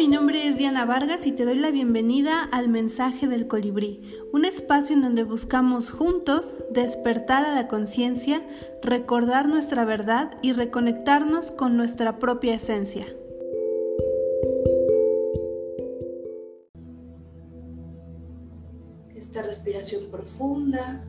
[0.00, 4.00] mi nombre es Diana Vargas y te doy la bienvenida al Mensaje del Colibrí,
[4.32, 8.42] un espacio en donde buscamos juntos despertar a la conciencia,
[8.80, 13.04] recordar nuestra verdad y reconectarnos con nuestra propia esencia.
[19.14, 21.04] Esta respiración profunda,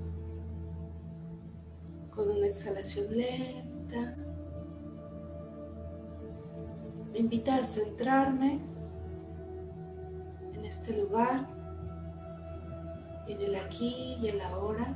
[2.09, 4.17] con una exhalación lenta
[7.11, 8.70] me invita a centrarme en
[10.71, 11.45] este lugar,
[13.27, 14.95] en el aquí y el ahora,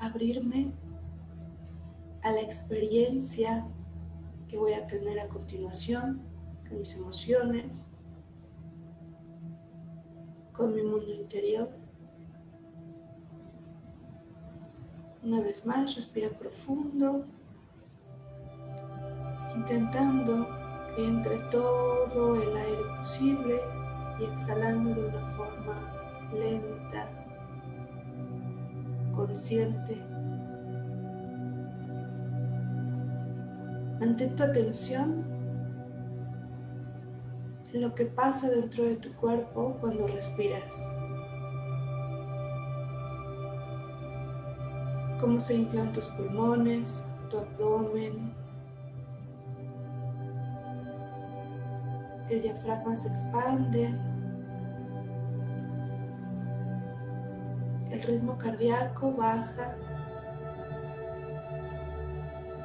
[0.00, 0.70] abrirme
[2.22, 3.66] a la experiencia
[4.48, 6.20] que voy a tener a continuación
[6.68, 7.88] con mis emociones,
[10.52, 11.70] con mi mundo interior.
[15.22, 17.24] Una vez más, respira profundo
[19.56, 20.63] intentando
[20.96, 23.60] entre todo el aire posible
[24.20, 25.92] y exhalando de una forma
[26.32, 27.08] lenta,
[29.12, 30.00] consciente.
[34.00, 35.24] Mantén tu atención
[37.72, 40.88] en lo que pasa dentro de tu cuerpo cuando respiras.
[45.18, 48.43] Cómo se inflan tus pulmones, tu abdomen,
[52.28, 53.94] el diafragma se expande,
[57.90, 59.76] el ritmo cardíaco baja,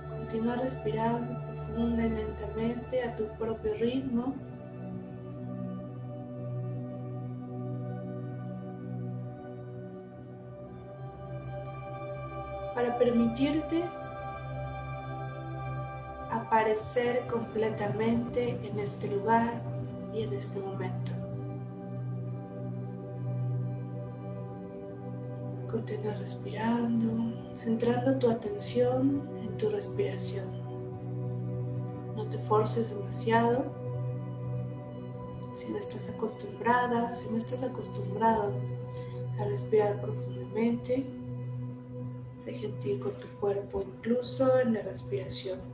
[0.10, 4.36] continúa respirando profunda y lentamente a tu propio ritmo.
[12.74, 13.84] Para permitirte
[16.60, 19.62] aparecer completamente en este lugar
[20.14, 21.12] y en este momento.
[25.70, 30.48] Continúa respirando, centrando tu atención en tu respiración.
[32.18, 33.64] No te forces demasiado.
[35.54, 38.54] Si no estás acostumbrada, si no estás acostumbrado
[39.40, 41.06] a respirar profundamente,
[42.36, 45.69] sé gentil con tu cuerpo, incluso en la respiración.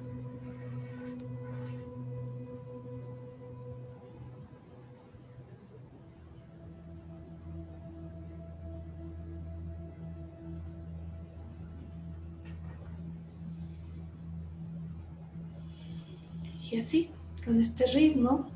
[16.76, 17.10] Y así,
[17.46, 18.48] con este ritmo,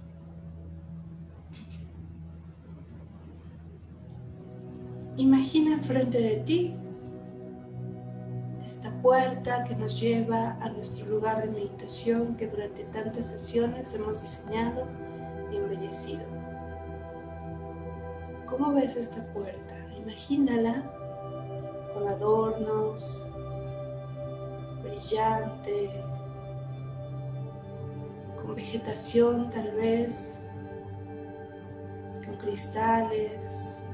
[5.15, 6.75] imagina enfrente de ti
[8.61, 14.21] esta puerta que nos lleva a nuestro lugar de meditación que durante tantas sesiones hemos
[14.21, 14.85] diseñado
[15.53, 16.25] y embellecido.
[18.47, 19.75] ¿Cómo ves esta puerta?
[19.97, 20.91] Imagínala
[21.93, 23.25] con adornos,
[24.83, 26.03] brillante,
[28.55, 30.45] vegetación tal vez,
[32.25, 33.85] con cristales.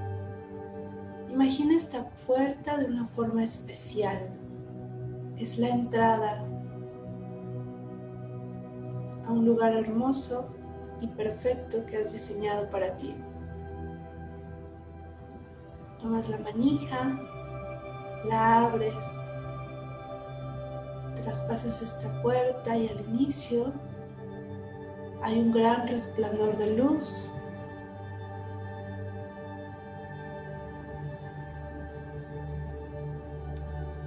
[1.30, 4.32] Imagina esta puerta de una forma especial.
[5.38, 6.46] Es la entrada
[9.26, 10.56] a un lugar hermoso
[11.02, 13.16] y perfecto que has diseñado para ti.
[16.00, 17.20] Tomas la manija,
[18.26, 19.32] la abres,
[21.16, 23.74] traspasas esta puerta y al inicio
[25.26, 27.32] hay un gran resplandor de luz.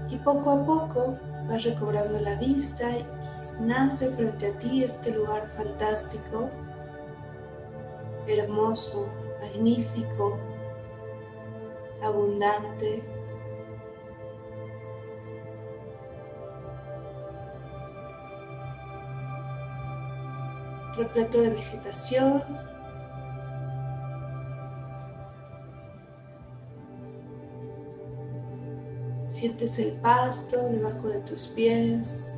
[0.08, 1.18] Y poco a poco
[1.48, 3.04] vas recobrando la vista y
[3.60, 6.50] nace frente a ti este lugar fantástico,
[8.28, 9.08] hermoso,
[9.40, 10.38] magnífico,
[12.00, 13.17] abundante
[20.98, 22.42] repleto de vegetación.
[29.22, 32.32] Sientes el pasto debajo de tus pies,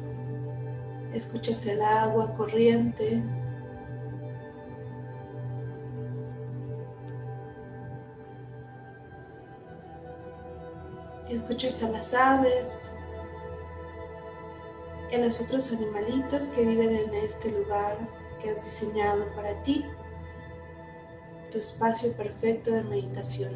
[1.14, 3.22] escuchas el agua corriente.
[11.28, 12.96] Escuchas a las aves
[15.12, 19.84] y a los otros animalitos que viven en este lugar que has diseñado para ti,
[21.50, 23.52] tu espacio perfecto de meditación.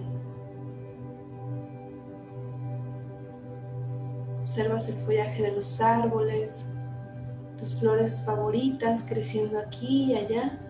[4.41, 6.73] Observas el follaje de los árboles,
[7.57, 10.61] tus flores favoritas creciendo aquí y allá.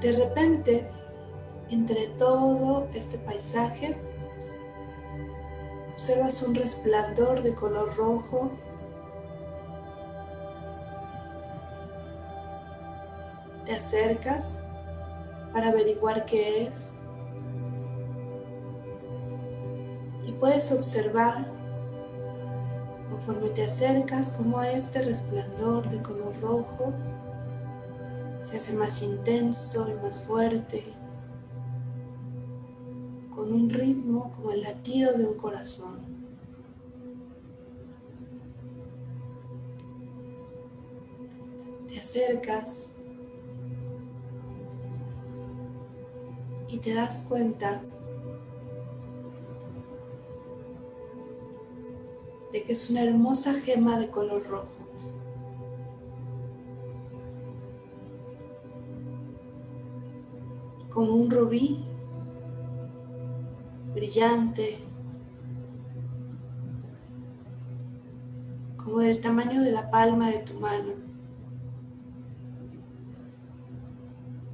[0.00, 0.88] De repente,
[1.68, 3.96] entre todo este paisaje,
[6.06, 8.52] observas un resplandor de color rojo
[13.64, 14.62] te acercas
[15.52, 17.02] para averiguar qué es
[20.24, 21.50] y puedes observar
[23.10, 26.94] conforme te acercas cómo este resplandor de color rojo
[28.42, 30.94] se hace más intenso y más fuerte
[33.36, 35.95] con un ritmo como el latido de un corazón.
[46.68, 47.82] Y te das cuenta
[52.52, 54.86] de que es una hermosa gema de color rojo.
[60.88, 61.84] Como un rubí
[63.94, 64.78] brillante,
[68.78, 70.95] como del tamaño de la palma de tu mano.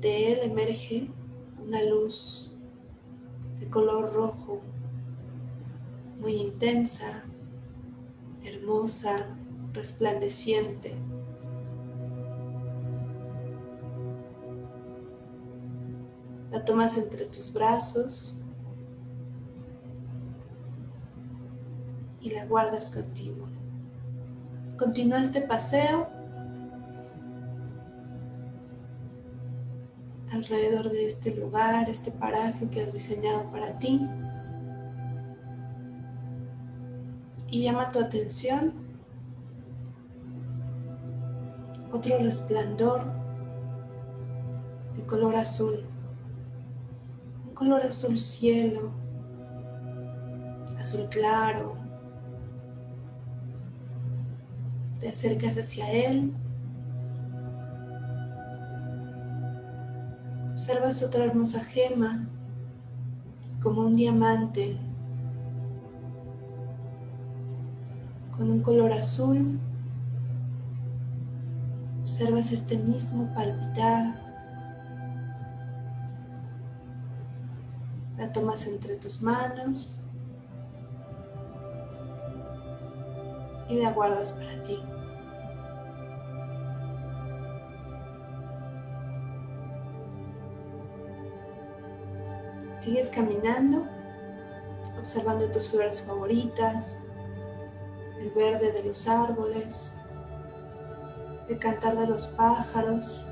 [0.03, 1.09] De él emerge
[1.65, 2.51] una luz
[3.61, 4.61] de color rojo,
[6.19, 7.23] muy intensa,
[8.43, 9.39] hermosa,
[9.73, 10.97] resplandeciente.
[16.51, 18.41] La tomas entre tus brazos
[22.21, 23.47] y la guardas contigo.
[24.77, 26.22] Continúa este paseo
[30.33, 34.01] alrededor de este lugar, este paraje que has diseñado para ti.
[37.49, 38.73] Y llama tu atención
[41.93, 43.13] otro resplandor
[44.97, 45.85] de color azul,
[47.49, 48.93] un color azul cielo,
[50.79, 51.77] azul claro.
[54.99, 56.33] Te acercas hacia él
[60.63, 62.29] Observas otra hermosa gema,
[63.61, 64.79] como un diamante,
[68.31, 69.59] con un color azul.
[72.03, 74.23] Observas este mismo palpitar.
[78.17, 80.01] La tomas entre tus manos
[83.69, 84.79] y la guardas para ti.
[92.83, 93.87] Sigues caminando,
[94.99, 97.05] observando tus flores favoritas,
[98.19, 99.99] el verde de los árboles,
[101.49, 103.25] el cantar de los pájaros.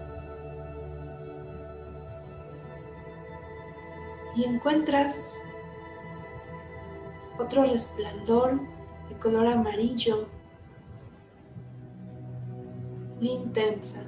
[4.36, 5.40] Y encuentras
[7.36, 8.60] otro resplandor
[9.08, 10.28] de color amarillo,
[13.18, 14.04] muy intensa.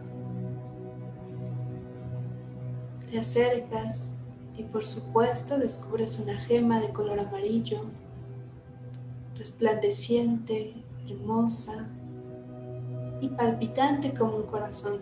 [3.11, 4.12] Te acercas
[4.56, 7.80] y por supuesto descubres una gema de color amarillo,
[9.37, 10.75] resplandeciente,
[11.09, 11.88] hermosa
[13.21, 15.00] y palpitante como un corazón.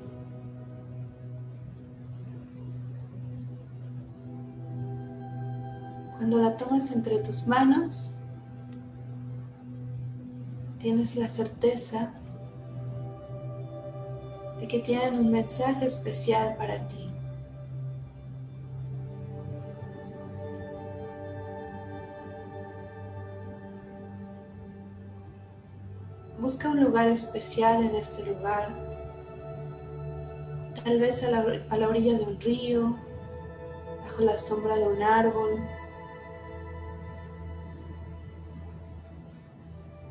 [6.12, 8.18] Cuando la tomas entre tus manos,
[10.78, 12.14] tienes la certeza
[14.60, 16.99] de que tienen un mensaje especial para ti.
[26.80, 28.68] Un lugar especial en este lugar,
[30.82, 32.96] tal vez a la, orilla de un río,
[34.02, 35.60] bajo la sombra de un árbol,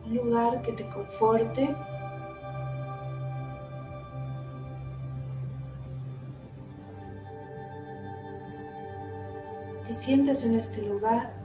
[0.05, 1.75] un lugar que te conforte.
[9.85, 11.38] Te sientes en este lugar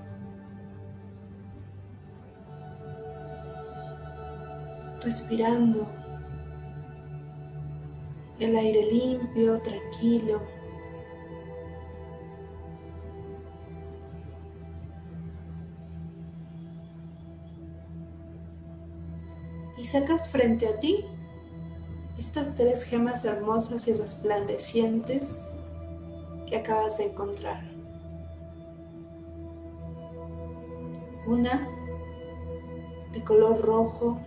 [5.05, 5.87] respirando
[8.41, 10.41] el aire limpio, tranquilo.
[19.77, 21.05] Y sacas frente a ti
[22.19, 25.51] estas tres gemas hermosas y resplandecientes
[26.47, 27.71] que acabas de encontrar.
[31.27, 31.69] Una
[33.13, 34.21] de color rojo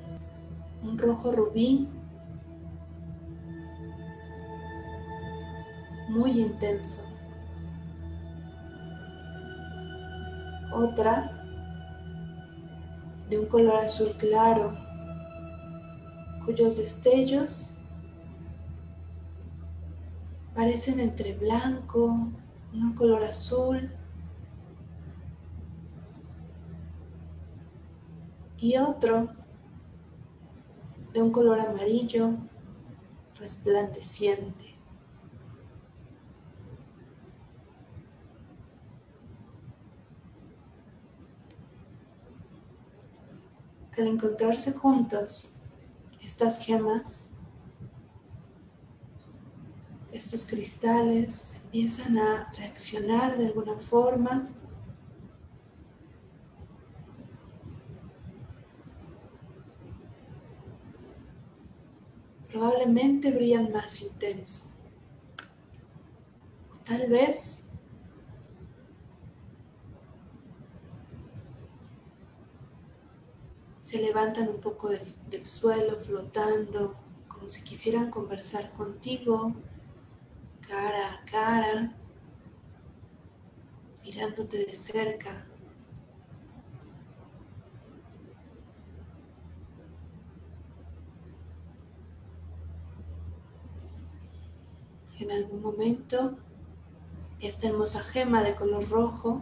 [0.84, 1.89] un rojo rubí
[6.10, 7.05] muy intenso.
[10.74, 11.31] Otra
[13.29, 14.77] de un color azul claro,
[16.46, 17.77] cuyos destellos
[20.53, 22.31] parecen entre blanco,
[22.74, 23.91] un color azul
[28.57, 29.37] y otro
[31.17, 32.36] de un color amarillo
[33.39, 34.75] resplandeciente.
[43.97, 45.55] Al encontrarse juntos,
[46.21, 47.31] estas gemas,
[50.12, 54.50] estos cristales empiezan a reaccionar de alguna forma
[62.57, 64.69] probablemente brillan más intenso.
[66.73, 67.69] O tal vez
[73.81, 76.95] se levantan un poco del, del, suelo flotando,
[77.27, 79.55] como si quisieran conversar contigo,
[80.67, 81.95] cara a cara,
[84.03, 85.47] mirándote de cerca.
[95.27, 96.38] En algún momento,
[97.41, 99.41] esta hermosa gema de color rojo.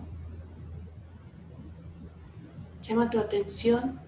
[2.81, 3.99] Llama tu atención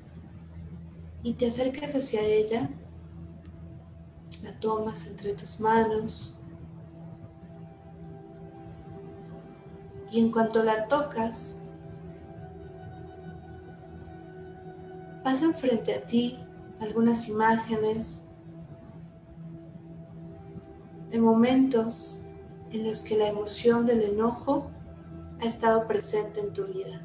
[1.22, 2.72] y te acercas hacia ella,
[4.43, 6.41] la tomas entre tus manos.
[10.12, 11.62] Y en cuanto la tocas,
[15.24, 16.39] pasan frente a ti
[16.79, 18.26] algunas imágenes
[21.09, 22.25] de momentos
[22.71, 24.69] en los que la emoción del enojo
[25.39, 27.03] ha estado presente en tu vida.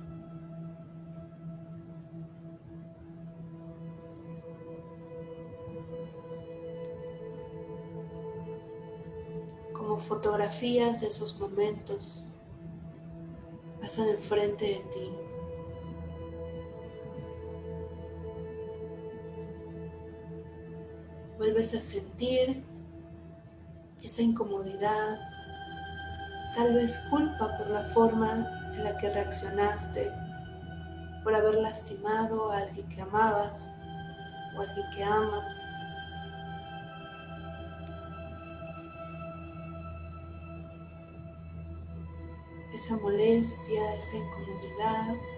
[9.73, 12.29] Como fotografías de esos momentos
[13.81, 15.11] pasan enfrente de ti.
[21.37, 22.65] Vuelves a sentir
[24.03, 25.19] esa incomodidad,
[26.55, 30.11] tal vez culpa por la forma en la que reaccionaste,
[31.23, 33.75] por haber lastimado a alguien que amabas
[34.57, 35.65] o a alguien que amas.
[42.75, 45.32] Esa molestia, esa incomodidad.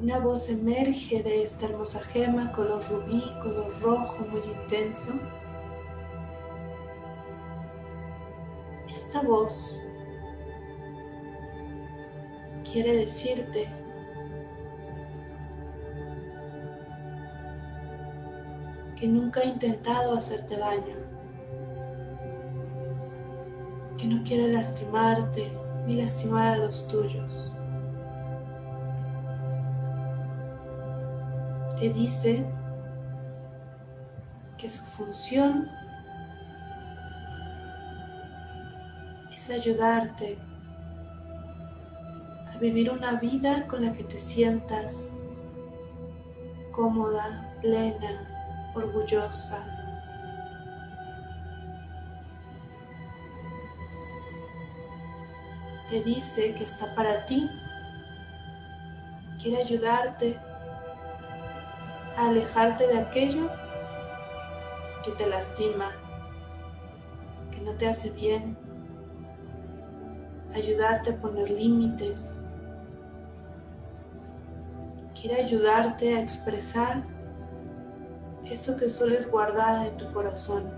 [0.00, 5.20] Una voz emerge de esta hermosa gema, color rubí, color rojo muy intenso.
[8.88, 9.78] Esta voz
[12.70, 13.68] quiere decirte
[18.96, 20.96] que nunca ha intentado hacerte daño,
[23.96, 25.52] que no quiere lastimarte
[25.86, 27.53] ni lastimar a los tuyos.
[31.84, 32.46] Te dice
[34.56, 35.68] que su función
[39.30, 40.38] es ayudarte
[42.48, 45.12] a vivir una vida con la que te sientas
[46.72, 49.62] cómoda, plena, orgullosa.
[55.90, 57.46] Te dice que está para ti,
[59.38, 60.40] quiere ayudarte
[62.16, 63.50] alejarte de aquello
[65.04, 65.90] que te lastima,
[67.50, 68.56] que no te hace bien,
[70.54, 72.44] ayudarte a poner límites,
[75.14, 77.04] quiere ayudarte a expresar
[78.44, 80.70] eso que sueles guardar en tu corazón.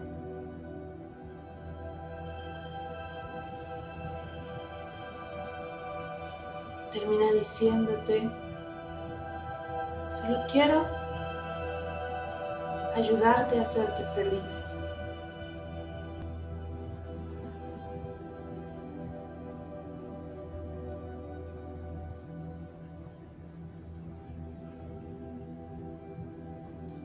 [6.92, 8.30] Termina diciéndote,
[10.08, 11.05] solo quiero
[12.96, 14.82] ayudarte a hacerte feliz.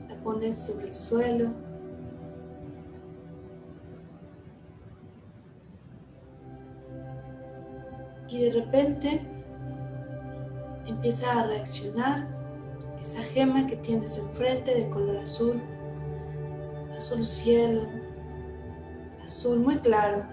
[0.08, 1.72] La pones sobre el suelo.
[8.32, 9.20] y de repente
[10.86, 12.26] empieza a reaccionar
[12.98, 15.60] esa gema que tienes enfrente de color azul,
[17.02, 17.82] azul cielo,
[19.24, 20.24] azul muy claro.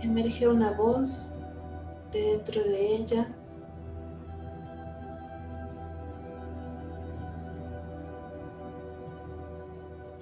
[0.00, 1.40] Emerge una voz
[2.12, 3.36] de dentro de ella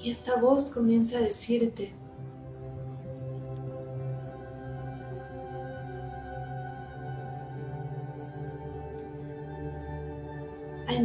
[0.03, 1.95] Y esta voz comienza a decirte,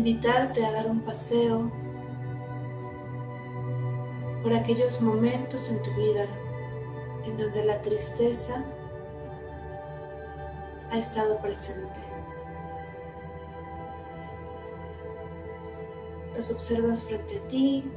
[0.10, 1.72] invitarte a dar un paseo
[4.42, 6.26] por aquellos momentos en tu vida
[7.26, 8.66] en donde la tristeza
[10.90, 12.00] ha estado presente.
[16.36, 17.92] Los observas frente a ti,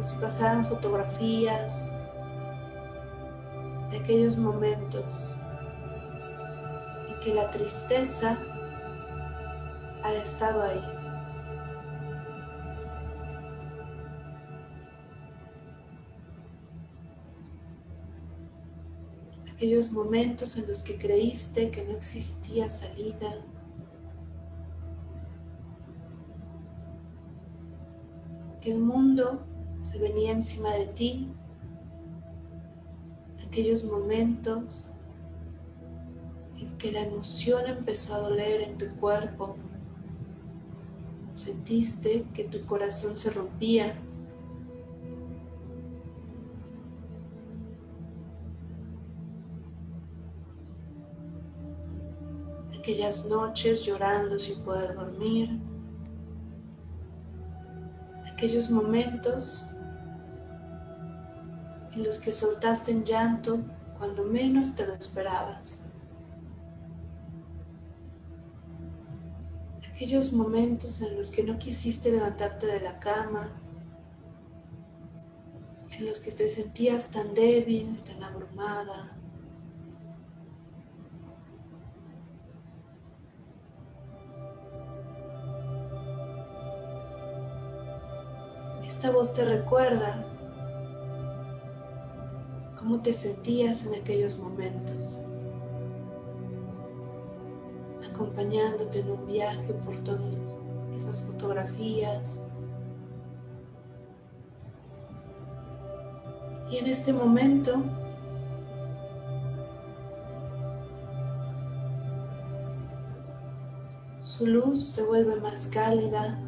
[0.00, 1.92] si pasaran fotografías
[3.90, 5.34] de aquellos momentos
[7.08, 8.38] en que la tristeza
[10.02, 10.82] ha estado ahí.
[19.52, 23.44] Aquellos momentos en los que creíste que no existía salida.
[28.60, 29.44] Que el mundo
[29.82, 31.32] se venía encima de ti,
[33.46, 34.90] aquellos momentos
[36.58, 39.56] en que la emoción empezó a doler en tu cuerpo,
[41.32, 43.98] sentiste que tu corazón se rompía.
[52.78, 55.60] Aquellas noches llorando sin poder dormir
[58.40, 59.68] aquellos momentos
[61.92, 63.60] en los que soltaste en llanto
[63.98, 65.89] cuando menos te lo esperabas.
[70.00, 73.60] Aquellos momentos en los que no quisiste levantarte de la cama,
[75.90, 79.14] en los que te sentías tan débil, tan abrumada.
[88.82, 90.26] Esta voz te recuerda
[92.78, 95.26] cómo te sentías en aquellos momentos,
[98.20, 100.20] acompañándote en un viaje por todas
[100.94, 102.46] esas fotografías.
[106.70, 107.82] Y en este momento
[114.20, 116.38] su luz se vuelve más cálida,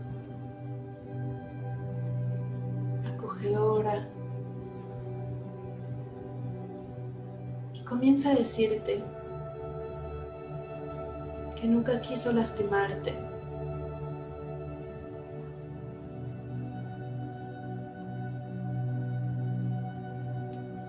[3.15, 4.11] acogedora.
[7.85, 9.05] comienza a decirte
[11.63, 13.15] que nunca quiso lastimarte.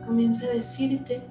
[0.03, 1.21] Comienza a decirte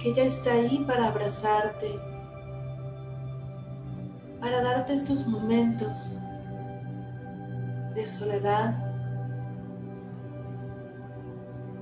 [0.00, 2.00] que ella está ahí para abrazarte,
[4.40, 6.18] para darte estos momentos
[7.94, 8.92] de soledad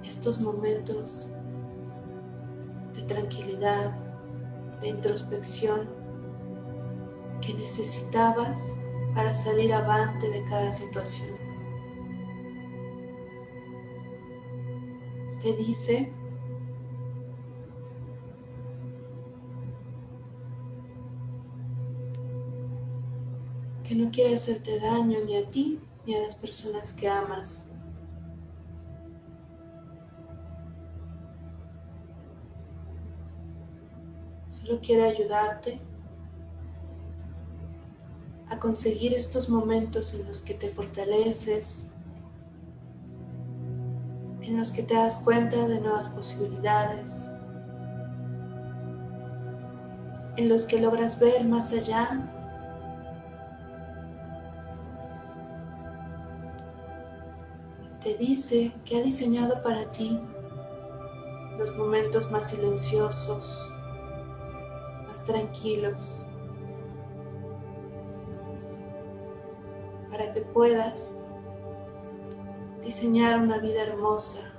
[0.03, 1.37] estos momentos
[2.95, 3.95] de tranquilidad,
[4.81, 5.89] de introspección
[7.41, 8.81] que necesitabas
[9.15, 11.37] para salir avante de cada situación.
[15.41, 16.13] Te dice
[23.85, 27.70] que no quiere hacerte daño ni a ti ni a las personas que amas.
[34.79, 35.81] Quiere ayudarte
[38.49, 41.91] a conseguir estos momentos en los que te fortaleces,
[44.41, 47.31] en los que te das cuenta de nuevas posibilidades,
[50.37, 52.33] en los que logras ver más allá.
[58.03, 60.19] Te dice que ha diseñado para ti
[61.59, 63.71] los momentos más silenciosos,
[65.31, 66.21] tranquilos
[70.11, 71.25] para que puedas
[72.83, 74.53] diseñar una vida hermosa,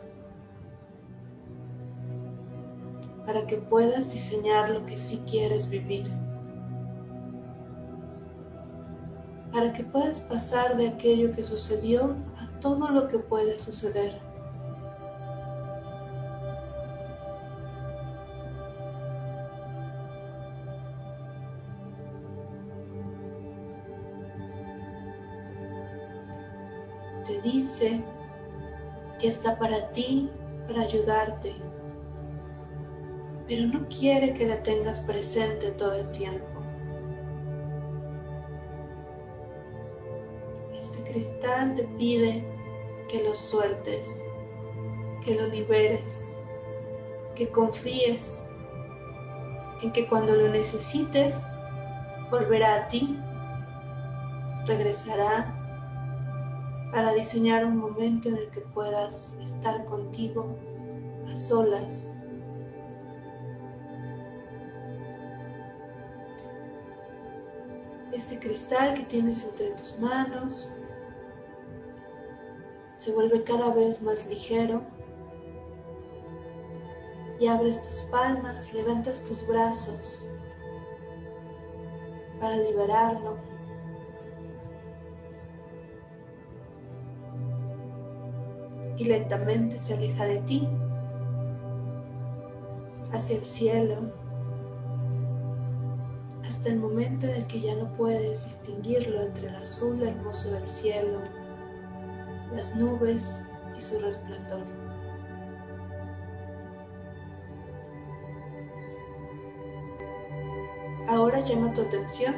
[3.25, 6.09] para que puedas diseñar lo que sí quieres vivir.
[9.51, 14.30] para que puedas pasar de aquello que sucedió a todo lo que puede suceder.
[29.41, 30.29] Está para ti,
[30.67, 31.55] para ayudarte,
[33.47, 36.61] pero no quiere que la tengas presente todo el tiempo.
[40.77, 42.45] Este cristal te pide
[43.09, 44.23] que lo sueltes,
[45.25, 46.37] que lo liberes,
[47.33, 48.47] que confíes
[49.81, 51.49] en que cuando lo necesites
[52.29, 53.19] volverá a ti,
[54.67, 55.60] regresará
[56.91, 60.57] para diseñar un momento en el que puedas estar contigo
[61.29, 62.13] a solas.
[68.11, 70.73] Este cristal que tienes entre tus manos
[72.97, 74.81] se vuelve cada vez más ligero
[77.39, 80.25] y abres tus palmas, levantas tus brazos
[82.39, 83.50] para liberarlo.
[89.01, 90.69] Y lentamente se aleja de ti
[93.11, 94.11] hacia el cielo
[96.45, 100.69] hasta el momento en el que ya no puedes distinguirlo entre el azul hermoso del
[100.69, 101.19] cielo,
[102.53, 104.67] las nubes y su resplandor.
[111.07, 112.35] Ahora llama tu atención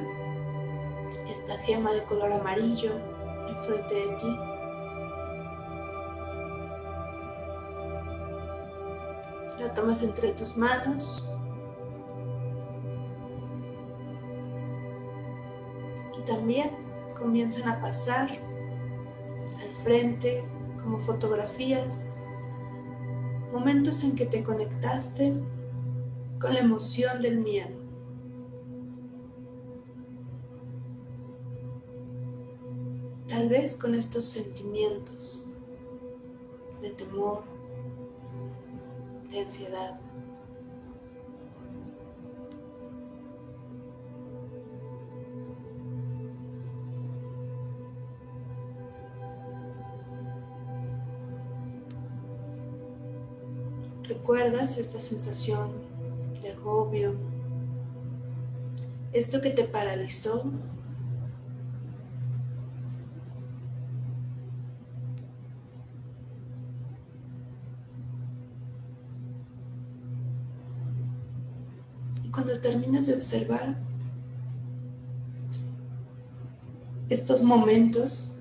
[1.30, 2.91] esta gema de color amarillo
[3.49, 4.53] enfrente de ti.
[9.76, 11.34] Tomas entre tus manos
[16.24, 16.72] también
[17.18, 20.44] comienzan a pasar al frente
[20.82, 22.20] como fotografías,
[23.52, 25.42] momentos en que te conectaste
[26.40, 27.82] con la emoción del miedo.
[33.28, 35.52] Tal vez con estos sentimientos
[36.82, 37.44] de temor,
[39.34, 40.00] de ansiedad.
[54.04, 55.72] ¿Recuerdas esta sensación
[56.41, 57.15] de agobio?
[59.13, 60.52] Esto que te paralizó.
[72.63, 73.78] Terminas de observar
[77.10, 78.39] estos momentos,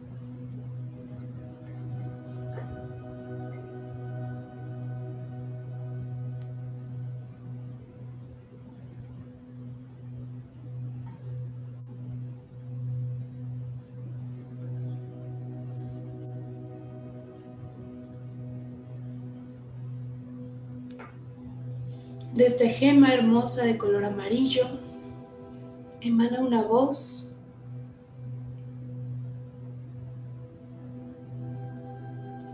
[22.43, 24.65] De esta gema hermosa de color amarillo.
[26.01, 27.37] Emana una voz.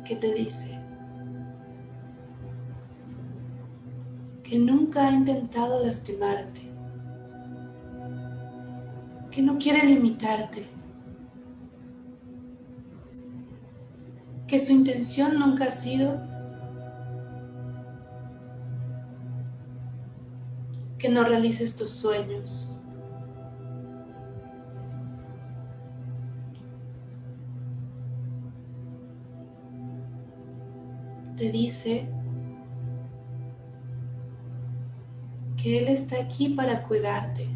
[0.05, 0.79] Que te dice
[4.43, 6.61] que nunca ha intentado lastimarte,
[9.31, 10.69] que no quiere limitarte,
[14.47, 16.38] que su intención nunca ha sido
[21.09, 22.79] que no realices tus sueños.
[31.35, 32.11] Te dice
[35.57, 37.49] que Él está aquí para cuidarte.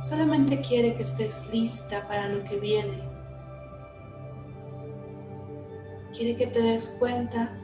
[0.00, 3.02] Solamente quiere que estés lista para lo que viene.
[6.16, 7.60] Quiere que te des cuenta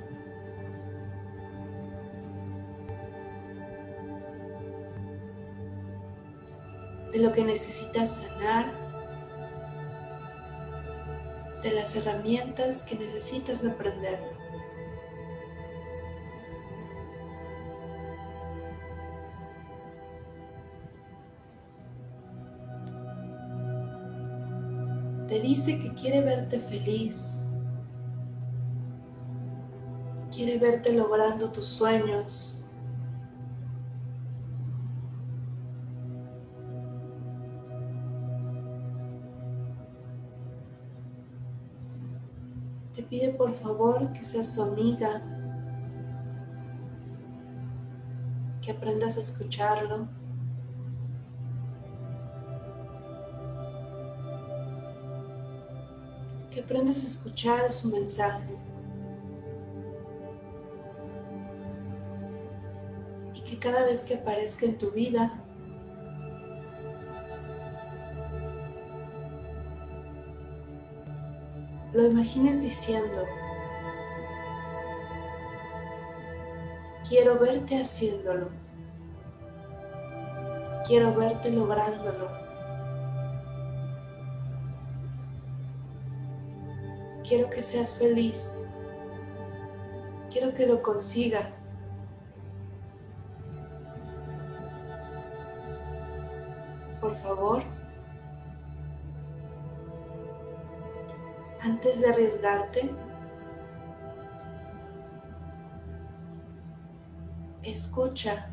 [7.13, 8.73] de lo que necesitas sanar,
[11.63, 14.19] de las herramientas que necesitas aprender.
[25.27, 27.45] Te dice que quiere verte feliz,
[30.35, 32.60] quiere verte logrando tus sueños,
[43.41, 45.23] por favor que seas su amiga,
[48.61, 50.09] que aprendas a escucharlo.
[56.51, 58.59] Que aprendas a escuchar su mensaje.
[63.35, 65.40] Y que cada vez que aparezca en tu vida,
[72.01, 73.27] lo imagines diciendo,
[77.07, 78.49] quiero verte haciéndolo,
[80.87, 82.31] quiero verte lográndolo,
[87.23, 88.71] quiero que seas feliz,
[90.31, 91.77] quiero que lo consigas.
[96.99, 97.63] Por favor,
[102.41, 102.91] arriesgarte,
[107.63, 108.51] escucha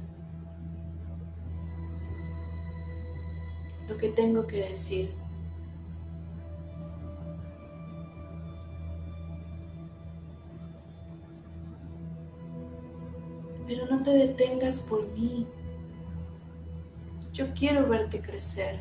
[3.87, 5.13] lo que tengo que decir.
[13.65, 15.45] Pero no te detengas por mí.
[17.33, 18.79] Yo quiero verte crecer.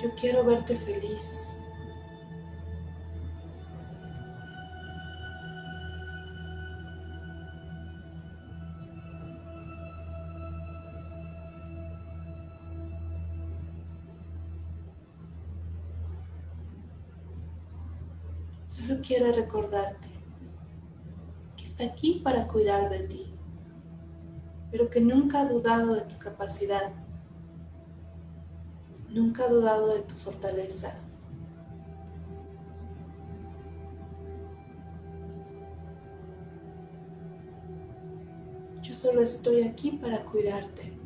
[0.00, 1.57] Yo quiero verte feliz.
[19.18, 20.08] Solo quiero recordarte
[21.56, 23.34] que está aquí para cuidar de ti,
[24.70, 26.92] pero que nunca ha dudado de tu capacidad
[29.10, 31.00] Nunca he dudado de tu fortaleza.
[38.82, 40.97] Yo solo estoy aquí para cuidarte.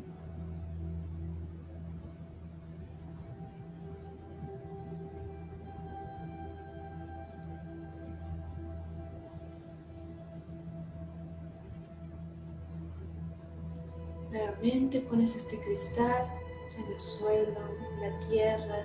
[14.33, 16.27] Nuevamente pones este cristal
[16.75, 17.59] en el suelo,
[17.91, 18.79] en la tierra,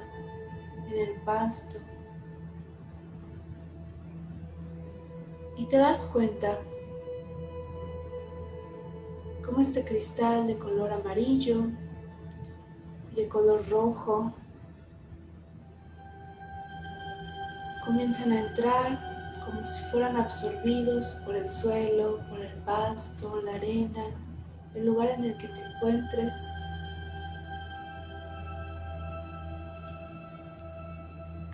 [0.86, 1.78] en el pasto.
[5.56, 6.58] Y te das cuenta
[9.42, 11.64] cómo este cristal de color amarillo
[13.10, 14.34] y de color rojo
[17.86, 24.27] comienzan a entrar como si fueran absorbidos por el suelo, por el pasto, la arena,
[24.74, 26.34] el lugar en el que te encuentres.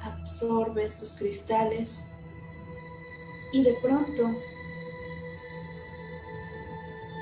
[0.03, 2.13] Absorbe estos cristales
[3.53, 4.35] y de pronto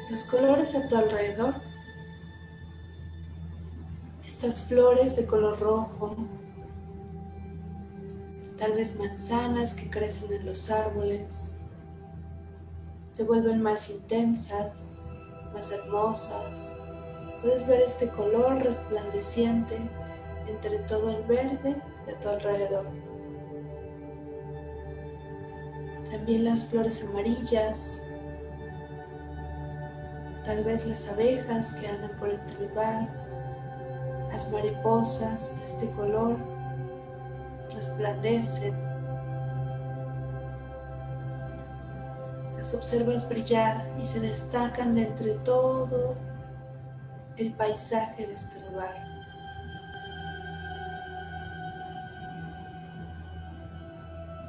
[0.08, 1.54] los colores a tu alrededor,
[4.24, 6.16] estas flores de color rojo,
[8.56, 11.56] tal vez manzanas que crecen en los árboles,
[13.10, 14.92] se vuelven más intensas,
[15.52, 16.76] más hermosas.
[17.40, 19.78] Puedes ver este color resplandeciente
[20.46, 22.86] entre todo el verde de tu alrededor.
[26.10, 28.02] También las flores amarillas,
[30.44, 33.08] tal vez las abejas que andan por este lugar,
[34.30, 36.38] las mariposas de este color
[37.74, 38.81] resplandecen.
[42.62, 46.16] Las observas brillar y se destacan de entre todo
[47.36, 48.94] el paisaje de este lugar.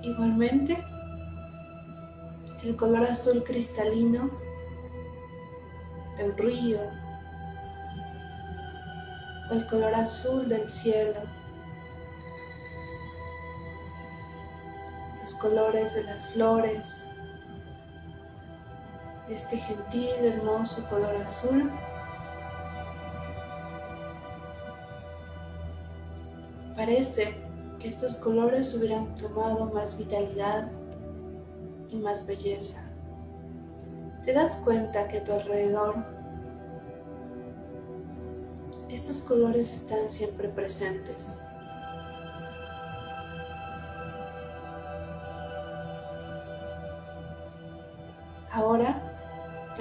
[0.03, 0.85] Igualmente,
[2.61, 4.29] el color azul cristalino
[6.15, 6.81] del río
[9.49, 11.19] o el color azul del cielo,
[15.19, 17.12] los colores de las flores,
[19.33, 21.71] este gentil, hermoso color azul.
[26.75, 27.43] Parece
[27.83, 30.71] estos colores hubieran tomado más vitalidad
[31.89, 32.89] y más belleza.
[34.23, 36.05] Te das cuenta que a tu alrededor
[38.89, 41.43] estos colores están siempre presentes.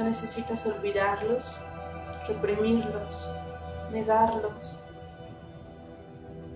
[0.04, 1.58] Necesitas olvidarlos,
[2.26, 3.30] reprimirlos,
[3.90, 4.82] negarlos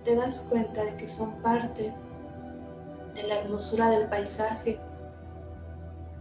[0.06, 1.92] te das cuenta de que son parte
[3.12, 4.78] de la hermosura del paisaje,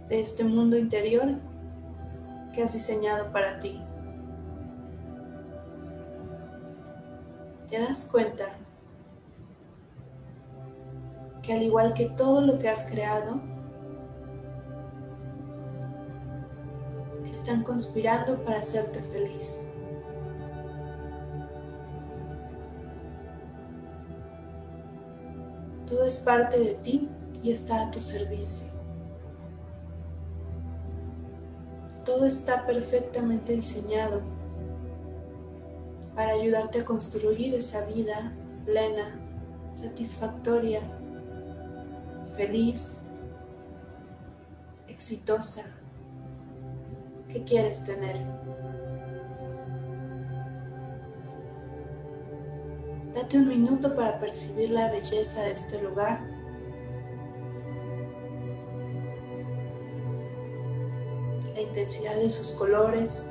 [0.08, 1.36] de este mundo interior
[2.52, 3.80] que has diseñado para ti.
[7.68, 8.46] Te das cuenta
[11.44, 13.40] que al igual que todo lo que has creado,
[17.46, 19.72] están conspirando para hacerte feliz.
[25.86, 27.08] Todo es parte de ti
[27.44, 28.74] y está a tu servicio.
[32.04, 34.24] Todo está perfectamente diseñado
[36.16, 39.20] para ayudarte a construir esa vida plena,
[39.72, 40.82] satisfactoria,
[42.36, 43.04] feliz,
[44.88, 45.85] exitosa
[47.28, 48.18] que quieres tener.
[53.14, 56.20] Date un minuto para percibir la belleza de este lugar.
[61.54, 63.30] La intensidad de sus colores,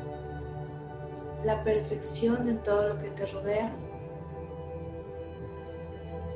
[1.44, 3.76] la perfección en todo lo que te rodea.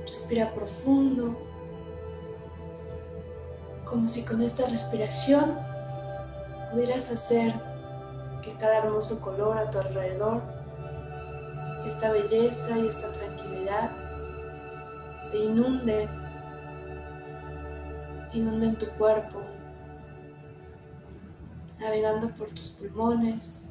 [0.07, 1.41] Respira profundo,
[3.87, 5.68] como si con esta respiración
[6.71, 7.53] pudieras hacer
[8.43, 10.43] que cada hermoso color a tu alrededor,
[11.83, 13.91] que esta belleza y esta tranquilidad
[15.31, 16.09] te inunde,
[18.33, 19.45] inunden tu cuerpo,
[21.79, 23.67] navegando por tus pulmones,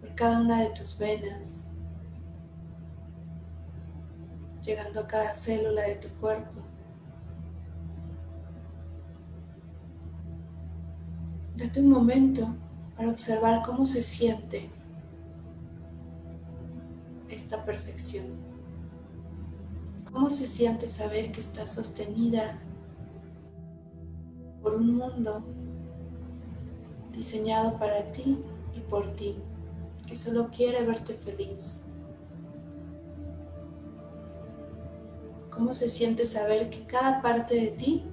[0.00, 1.70] por cada una de tus venas,
[4.62, 6.73] llegando a cada célula de tu cuerpo.
[11.56, 12.48] Date un momento
[12.96, 14.68] para observar cómo se siente
[17.28, 18.26] esta perfección.
[20.12, 22.60] Cómo se siente saber que estás sostenida
[24.62, 25.44] por un mundo
[27.12, 28.42] diseñado para ti
[28.74, 29.36] y por ti,
[30.08, 31.84] que solo quiere verte feliz.
[35.50, 38.04] Cómo se siente saber que cada parte de ti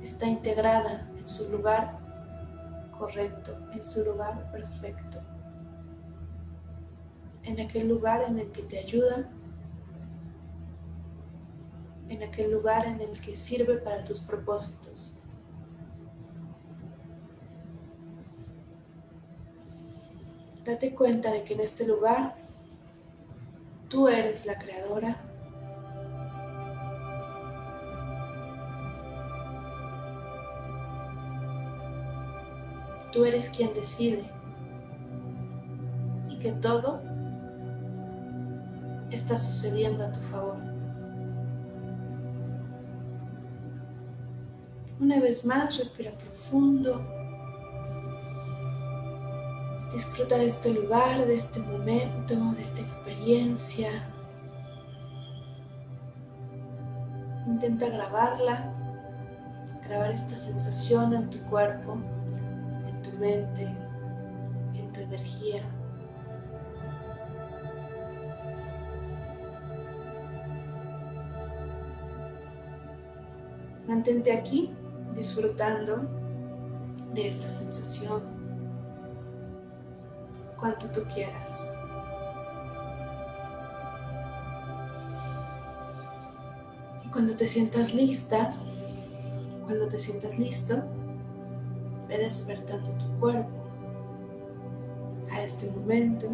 [0.00, 1.99] está integrada en su lugar
[3.00, 5.20] correcto, en su lugar perfecto,
[7.44, 9.32] en aquel lugar en el que te ayuda,
[12.10, 15.18] en aquel lugar en el que sirve para tus propósitos.
[20.62, 22.36] Date cuenta de que en este lugar
[23.88, 25.29] tú eres la creadora
[33.12, 34.24] Tú eres quien decide
[36.28, 37.02] y que todo
[39.10, 40.58] está sucediendo a tu favor.
[45.00, 47.04] Una vez más, respira profundo.
[49.92, 53.88] Disfruta de este lugar, de este momento, de esta experiencia.
[57.48, 58.72] Intenta grabarla,
[59.82, 62.00] grabar esta sensación en tu cuerpo
[63.20, 63.62] mente,
[64.74, 65.62] en tu energía.
[73.86, 74.72] Mantente aquí
[75.14, 76.08] disfrutando
[77.12, 78.22] de esta sensación
[80.56, 81.74] cuanto tú quieras.
[87.04, 88.54] Y cuando te sientas lista,
[89.66, 90.84] cuando te sientas listo,
[92.10, 93.68] Ve despertando tu cuerpo
[95.30, 96.26] a este momento,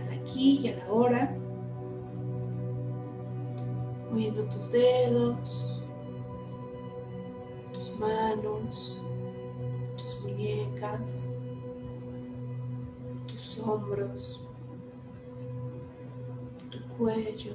[0.00, 1.38] al aquí y a la hora,
[4.10, 5.80] moviendo tus dedos,
[7.72, 9.00] tus manos,
[9.96, 11.36] tus muñecas,
[13.28, 14.44] tus hombros,
[16.68, 17.54] tu cuello.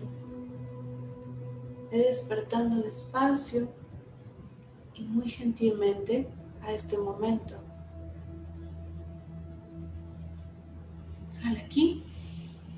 [1.92, 3.68] Ve despertando despacio
[5.08, 6.28] muy gentilmente
[6.62, 7.56] a este momento.
[11.46, 12.04] Al aquí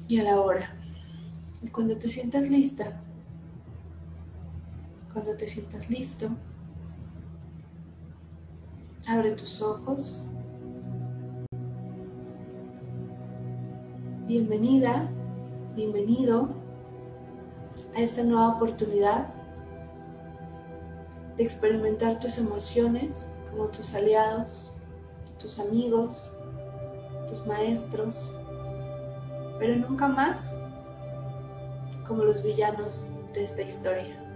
[0.07, 0.73] y a la hora.
[1.63, 3.01] Y cuando te sientas lista,
[5.11, 6.29] cuando te sientas listo,
[9.07, 10.25] abre tus ojos.
[14.27, 15.11] Bienvenida,
[15.75, 16.49] bienvenido
[17.95, 19.38] a esta nueva oportunidad
[21.39, 24.73] de experimentar tus emociones como tus aliados,
[25.39, 26.37] tus amigos,
[27.29, 28.33] tus maestros,
[29.57, 30.65] pero nunca más
[32.05, 34.28] como los villanos de esta historia.